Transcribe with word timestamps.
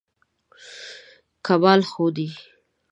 کمال 1.45 1.81
ښودی. 1.91 2.27